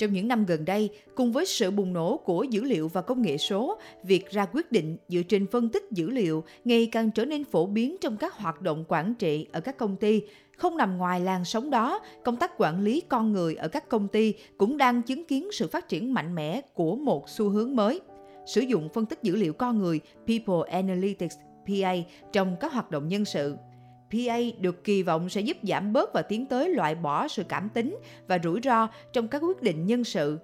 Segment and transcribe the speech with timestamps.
[0.00, 3.22] Trong những năm gần đây, cùng với sự bùng nổ của dữ liệu và công
[3.22, 7.24] nghệ số, việc ra quyết định dựa trên phân tích dữ liệu ngày càng trở
[7.24, 10.22] nên phổ biến trong các hoạt động quản trị ở các công ty.
[10.56, 14.08] Không nằm ngoài làn sóng đó, công tác quản lý con người ở các công
[14.08, 18.00] ty cũng đang chứng kiến sự phát triển mạnh mẽ của một xu hướng mới.
[18.46, 21.36] Sử dụng phân tích dữ liệu con người People Analytics
[21.66, 21.94] PA
[22.32, 23.56] trong các hoạt động nhân sự.
[24.10, 27.68] PA được kỳ vọng sẽ giúp giảm bớt và tiến tới loại bỏ sự cảm
[27.68, 27.98] tính
[28.28, 30.38] và rủi ro trong các quyết định nhân sự.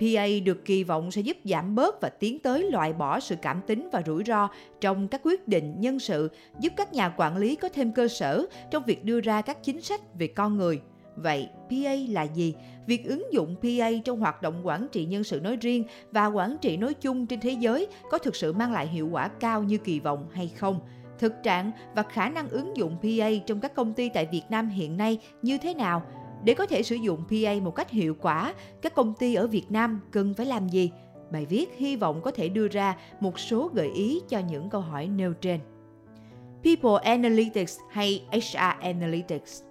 [0.00, 3.60] PA được kỳ vọng sẽ giúp giảm bớt và tiến tới loại bỏ sự cảm
[3.66, 4.48] tính và rủi ro
[4.80, 8.46] trong các quyết định nhân sự, giúp các nhà quản lý có thêm cơ sở
[8.70, 10.80] trong việc đưa ra các chính sách về con người.
[11.16, 12.54] Vậy PA là gì?
[12.86, 16.56] Việc ứng dụng PA trong hoạt động quản trị nhân sự nói riêng và quản
[16.60, 19.78] trị nói chung trên thế giới có thực sự mang lại hiệu quả cao như
[19.78, 20.80] kỳ vọng hay không?
[21.18, 24.68] Thực trạng và khả năng ứng dụng PA trong các công ty tại Việt Nam
[24.68, 26.02] hiện nay như thế nào?
[26.44, 29.70] Để có thể sử dụng PA một cách hiệu quả, các công ty ở Việt
[29.70, 30.90] Nam cần phải làm gì?
[31.30, 34.80] Bài viết hy vọng có thể đưa ra một số gợi ý cho những câu
[34.80, 35.60] hỏi nêu trên.
[36.64, 39.62] People Analytics hay HR Analytics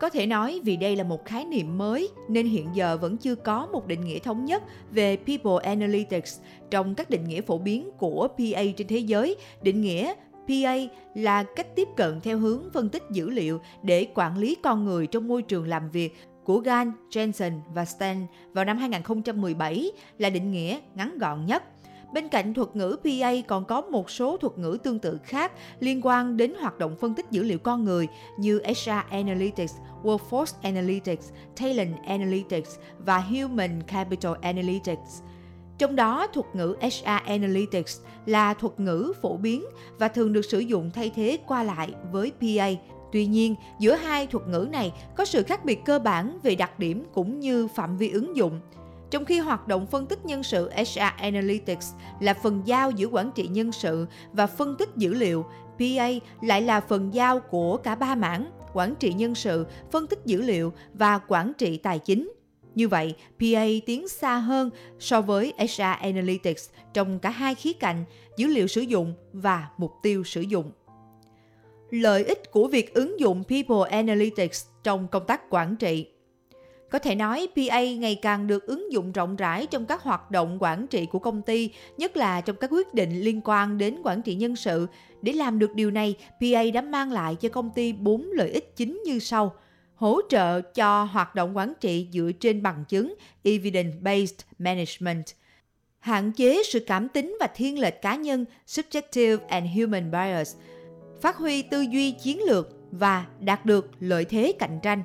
[0.00, 3.34] có thể nói vì đây là một khái niệm mới nên hiện giờ vẫn chưa
[3.34, 7.90] có một định nghĩa thống nhất về People Analytics trong các định nghĩa phổ biến
[7.98, 9.36] của PA trên thế giới.
[9.62, 10.14] Định nghĩa
[10.50, 10.76] PA
[11.14, 15.06] là cách tiếp cận theo hướng phân tích dữ liệu để quản lý con người
[15.06, 20.50] trong môi trường làm việc của Gan, Jensen và Stan vào năm 2017 là định
[20.50, 21.62] nghĩa ngắn gọn nhất.
[22.12, 26.00] Bên cạnh thuật ngữ PA còn có một số thuật ngữ tương tự khác liên
[26.02, 31.32] quan đến hoạt động phân tích dữ liệu con người như HR Analytics, Workforce Analytics,
[31.56, 35.22] Talent Analytics và Human Capital Analytics–
[35.80, 39.64] trong đó, thuật ngữ HR Analytics là thuật ngữ phổ biến
[39.98, 42.70] và thường được sử dụng thay thế qua lại với PA.
[43.12, 46.78] Tuy nhiên, giữa hai thuật ngữ này có sự khác biệt cơ bản về đặc
[46.78, 48.60] điểm cũng như phạm vi ứng dụng.
[49.10, 51.88] Trong khi hoạt động phân tích nhân sự HR Analytics
[52.20, 55.44] là phần giao giữa quản trị nhân sự và phân tích dữ liệu,
[55.78, 56.08] PA
[56.42, 60.42] lại là phần giao của cả ba mảng, quản trị nhân sự, phân tích dữ
[60.42, 62.32] liệu và quản trị tài chính.
[62.74, 68.04] Như vậy, PA tiến xa hơn so với HR Analytics trong cả hai khía cạnh
[68.36, 70.72] dữ liệu sử dụng và mục tiêu sử dụng.
[71.90, 76.06] Lợi ích của việc ứng dụng People Analytics trong công tác quản trị
[76.90, 80.58] có thể nói PA ngày càng được ứng dụng rộng rãi trong các hoạt động
[80.60, 84.22] quản trị của công ty, nhất là trong các quyết định liên quan đến quản
[84.22, 84.86] trị nhân sự.
[85.22, 88.76] Để làm được điều này, PA đã mang lại cho công ty bốn lợi ích
[88.76, 89.54] chính như sau–
[90.00, 95.24] hỗ trợ cho hoạt động quản trị dựa trên bằng chứng evidence-based management,
[95.98, 100.56] hạn chế sự cảm tính và thiên lệch cá nhân subjective and human bias,
[101.20, 105.02] phát huy tư duy chiến lược và đạt được lợi thế cạnh tranh.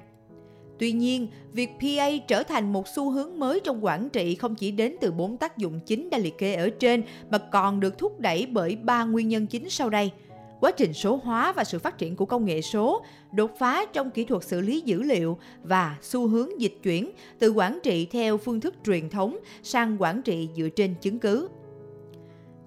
[0.80, 4.72] Tuy nhiên, việc PA trở thành một xu hướng mới trong quản trị không chỉ
[4.72, 8.20] đến từ bốn tác dụng chính đã liệt kê ở trên mà còn được thúc
[8.20, 10.12] đẩy bởi ba nguyên nhân chính sau đây–
[10.66, 14.12] quá trình số hóa và sự phát triển của công nghệ số, đột phá trong
[14.12, 18.38] kỹ thuật xử lý dữ liệu và xu hướng dịch chuyển từ quản trị theo
[18.38, 21.50] phương thức truyền thống sang quản trị dựa trên chứng cứ.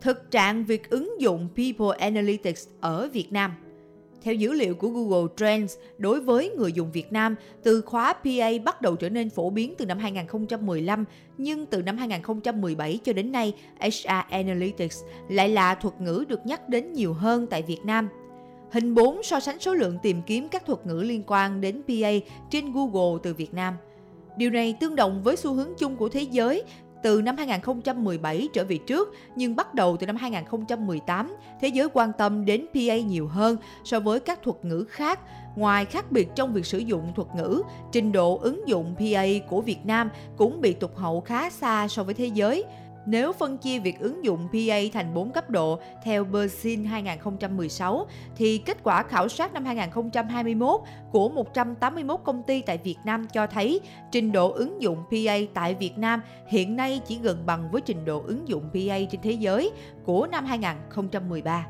[0.00, 3.52] Thực trạng việc ứng dụng People Analytics ở Việt Nam–
[4.22, 8.50] theo dữ liệu của Google Trends, đối với người dùng Việt Nam, từ khóa PA
[8.64, 11.04] bắt đầu trở nên phổ biến từ năm 2015,
[11.38, 16.68] nhưng từ năm 2017 cho đến nay, HR Analytics lại là thuật ngữ được nhắc
[16.68, 18.08] đến nhiều hơn tại Việt Nam.
[18.72, 22.10] Hình 4 so sánh số lượng tìm kiếm các thuật ngữ liên quan đến PA
[22.50, 23.74] trên Google từ Việt Nam.
[24.36, 26.62] Điều này tương đồng với xu hướng chung của thế giới
[27.02, 32.12] từ năm 2017 trở về trước, nhưng bắt đầu từ năm 2018, thế giới quan
[32.18, 35.20] tâm đến PA nhiều hơn so với các thuật ngữ khác.
[35.56, 39.60] Ngoài khác biệt trong việc sử dụng thuật ngữ, trình độ ứng dụng PA của
[39.60, 42.64] Việt Nam cũng bị tụt hậu khá xa so với thế giới.
[43.10, 48.58] Nếu phân chia việc ứng dụng PA thành 4 cấp độ theo Bersin 2016 thì
[48.58, 50.80] kết quả khảo sát năm 2021
[51.12, 53.80] của 181 công ty tại Việt Nam cho thấy
[54.12, 58.04] trình độ ứng dụng PA tại Việt Nam hiện nay chỉ gần bằng với trình
[58.04, 59.70] độ ứng dụng PA trên thế giới
[60.04, 61.66] của năm 2013.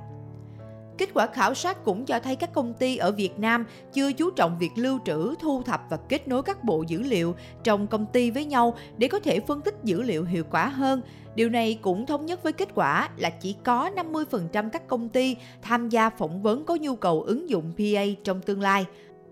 [0.98, 4.30] Kết quả khảo sát cũng cho thấy các công ty ở Việt Nam chưa chú
[4.30, 7.34] trọng việc lưu trữ, thu thập và kết nối các bộ dữ liệu
[7.64, 11.02] trong công ty với nhau để có thể phân tích dữ liệu hiệu quả hơn.
[11.34, 15.36] Điều này cũng thống nhất với kết quả là chỉ có 50% các công ty
[15.62, 18.86] tham gia phỏng vấn có nhu cầu ứng dụng PA trong tương lai.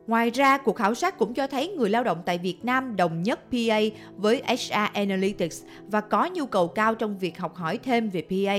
[0.06, 3.22] Ngoài ra, cuộc khảo sát cũng cho thấy người lao động tại Việt Nam đồng
[3.22, 3.80] nhất PA
[4.16, 8.56] với HR Analytics và có nhu cầu cao trong việc học hỏi thêm về PA.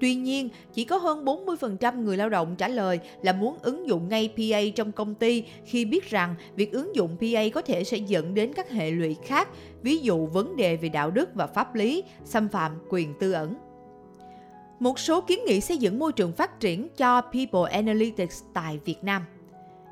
[0.00, 4.08] Tuy nhiên, chỉ có hơn 40% người lao động trả lời là muốn ứng dụng
[4.08, 7.96] ngay PA trong công ty khi biết rằng việc ứng dụng PA có thể sẽ
[7.96, 9.48] dẫn đến các hệ lụy khác,
[9.82, 13.54] ví dụ vấn đề về đạo đức và pháp lý, xâm phạm quyền tư ẩn.
[14.80, 19.04] Một số kiến nghị xây dựng môi trường phát triển cho People Analytics tại Việt
[19.04, 19.22] Nam–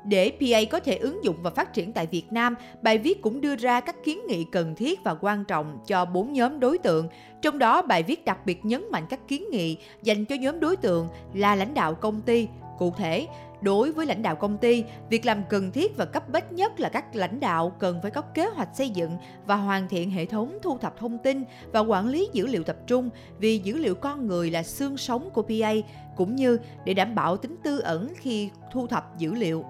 [0.07, 3.41] để PA có thể ứng dụng và phát triển tại Việt Nam, bài viết cũng
[3.41, 7.07] đưa ra các kiến nghị cần thiết và quan trọng cho bốn nhóm đối tượng.
[7.41, 10.75] Trong đó, bài viết đặc biệt nhấn mạnh các kiến nghị dành cho nhóm đối
[10.75, 12.47] tượng là lãnh đạo công ty.
[12.77, 13.27] Cụ thể,
[13.61, 16.89] đối với lãnh đạo công ty, việc làm cần thiết và cấp bách nhất là
[16.89, 20.57] các lãnh đạo cần phải có kế hoạch xây dựng và hoàn thiện hệ thống
[20.61, 24.27] thu thập thông tin và quản lý dữ liệu tập trung vì dữ liệu con
[24.27, 25.73] người là xương sống của PA
[26.15, 29.65] cũng như để đảm bảo tính tư ẩn khi thu thập dữ liệu.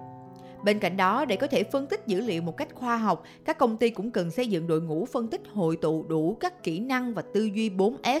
[0.64, 3.58] Bên cạnh đó, để có thể phân tích dữ liệu một cách khoa học, các
[3.58, 6.80] công ty cũng cần xây dựng đội ngũ phân tích hội tụ đủ các kỹ
[6.80, 8.20] năng và tư duy 4S,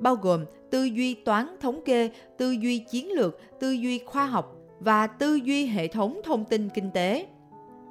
[0.00, 4.56] bao gồm tư duy toán thống kê, tư duy chiến lược, tư duy khoa học
[4.80, 7.26] và tư duy hệ thống thông tin kinh tế.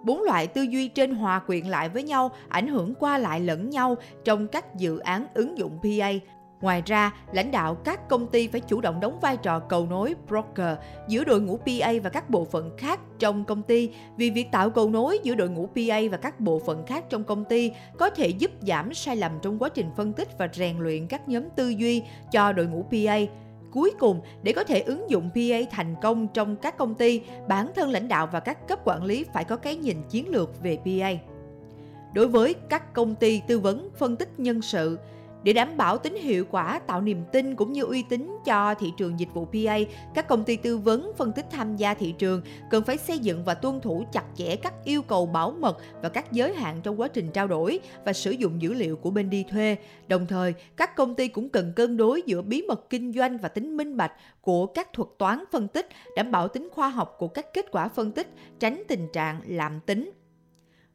[0.06, 3.70] Bốn loại tư duy trên hòa quyện lại với nhau, ảnh hưởng qua lại lẫn
[3.70, 6.12] nhau trong các dự án ứng dụng PA
[6.64, 10.16] Ngoài ra, lãnh đạo các công ty phải chủ động đóng vai trò cầu nối
[10.28, 10.78] broker
[11.08, 14.70] giữa đội ngũ PA và các bộ phận khác trong công ty vì việc tạo
[14.70, 18.10] cầu nối giữa đội ngũ PA và các bộ phận khác trong công ty có
[18.10, 21.44] thể giúp giảm sai lầm trong quá trình phân tích và rèn luyện các nhóm
[21.56, 23.18] tư duy cho đội ngũ PA.
[23.72, 27.72] Cuối cùng, để có thể ứng dụng PA thành công trong các công ty, bản
[27.76, 30.78] thân lãnh đạo và các cấp quản lý phải có cái nhìn chiến lược về
[30.78, 31.12] PA.
[32.14, 34.98] Đối với các công ty tư vấn phân tích nhân sự,
[35.44, 38.94] để đảm bảo tính hiệu quả, tạo niềm tin cũng như uy tín cho thị
[38.98, 39.78] trường dịch vụ PA,
[40.14, 43.44] các công ty tư vấn phân tích tham gia thị trường cần phải xây dựng
[43.44, 47.00] và tuân thủ chặt chẽ các yêu cầu bảo mật và các giới hạn trong
[47.00, 49.76] quá trình trao đổi và sử dụng dữ liệu của bên đi thuê.
[50.08, 53.50] Đồng thời, các công ty cũng cần cân đối giữa bí mật kinh doanh và
[53.50, 57.28] tính minh bạch của các thuật toán phân tích, đảm bảo tính khoa học của
[57.28, 58.28] các kết quả phân tích,
[58.60, 60.12] tránh tình trạng lạm tính.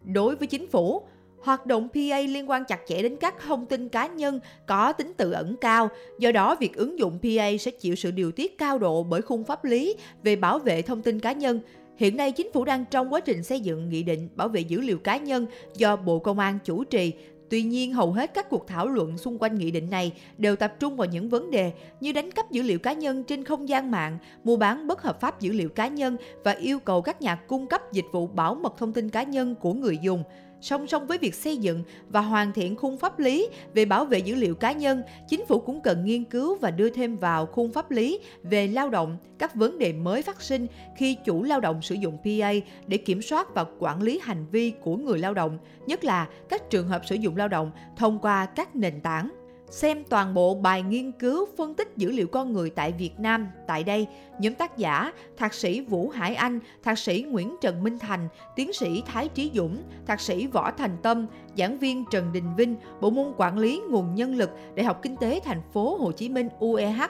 [0.05, 1.03] Đối với chính phủ,
[1.41, 5.13] Hoạt động PA liên quan chặt chẽ đến các thông tin cá nhân có tính
[5.17, 5.89] tự ẩn cao,
[6.19, 9.45] do đó việc ứng dụng PA sẽ chịu sự điều tiết cao độ bởi khung
[9.45, 11.61] pháp lý về bảo vệ thông tin cá nhân.
[11.97, 14.81] Hiện nay chính phủ đang trong quá trình xây dựng nghị định bảo vệ dữ
[14.81, 15.47] liệu cá nhân
[15.77, 17.13] do Bộ Công an chủ trì.
[17.51, 20.75] Tuy nhiên, hầu hết các cuộc thảo luận xung quanh nghị định này đều tập
[20.81, 23.91] trung vào những vấn đề như đánh cắp dữ liệu cá nhân trên không gian
[23.91, 27.35] mạng, mua bán bất hợp pháp dữ liệu cá nhân và yêu cầu các nhà
[27.35, 30.23] cung cấp dịch vụ bảo mật thông tin cá nhân của người dùng.
[30.61, 34.19] Song song với việc xây dựng và hoàn thiện khung pháp lý về bảo vệ
[34.19, 37.73] dữ liệu cá nhân, chính phủ cũng cần nghiên cứu và đưa thêm vào khung
[37.73, 40.67] pháp lý về lao động các vấn đề mới phát sinh
[40.97, 42.53] khi chủ lao động sử dụng PA
[42.87, 46.71] để kiểm soát và quản lý hành vi của người lao động, nhất là các
[46.71, 49.38] trường hợp sử dụng lao động thông qua các nền tảng.
[49.71, 53.49] Xem toàn bộ bài nghiên cứu phân tích dữ liệu con người tại Việt Nam.
[53.67, 54.07] Tại đây,
[54.41, 58.73] nhóm tác giả Thạc sĩ Vũ Hải Anh, Thạc sĩ Nguyễn Trần Minh Thành, Tiến
[58.73, 61.27] sĩ Thái Trí Dũng, Thạc sĩ Võ Thành Tâm,
[61.57, 65.17] giảng viên Trần Đình Vinh, Bộ môn Quản lý nguồn nhân lực, Đại học Kinh
[65.17, 67.01] tế Thành phố Hồ Chí Minh UEH.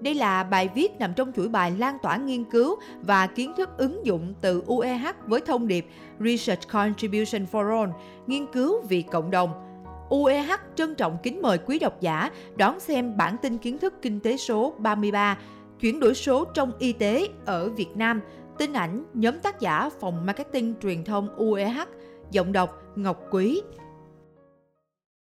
[0.00, 3.78] Đây là bài viết nằm trong chuỗi bài lan tỏa nghiên cứu và kiến thức
[3.78, 5.86] ứng dụng từ UEH với thông điệp
[6.20, 7.90] Research Contribution for All,
[8.26, 9.50] nghiên cứu vì cộng đồng–
[10.08, 14.20] UEH trân trọng kính mời quý độc giả đón xem bản tin kiến thức kinh
[14.20, 15.38] tế số 33
[15.80, 18.20] chuyển đổi số trong y tế ở Việt Nam,
[18.58, 21.88] tin ảnh nhóm tác giả phòng marketing truyền thông UEH,
[22.30, 23.62] giọng đọc Ngọc Quý.